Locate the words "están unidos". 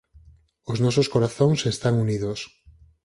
1.73-2.39